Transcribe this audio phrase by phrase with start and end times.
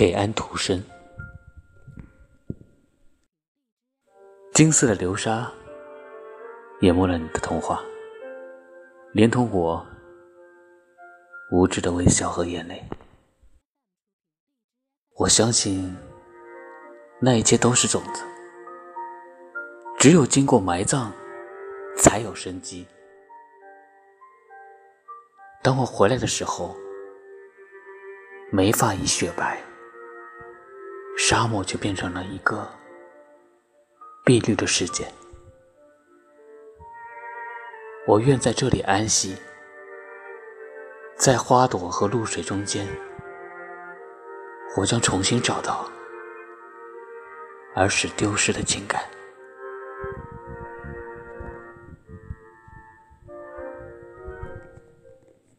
[0.00, 0.82] 给安徒生，
[4.54, 5.52] 金色的流沙
[6.80, 7.84] 淹没了你的童话，
[9.12, 9.86] 连同我
[11.52, 12.82] 无知的微笑和眼泪。
[15.16, 15.94] 我相信，
[17.20, 18.22] 那一切都是种子，
[19.98, 21.12] 只有经过埋葬，
[21.98, 22.86] 才有生机。
[25.62, 26.74] 当我回来的时候，
[28.50, 29.62] 眉发已雪白。
[31.30, 32.68] 沙漠就变成了一个
[34.24, 35.06] 碧绿的世界。
[38.04, 39.36] 我愿在这里安息，
[41.14, 42.84] 在花朵和露水中间，
[44.76, 45.88] 我将重新找到
[47.76, 49.00] 儿时丢失的情感。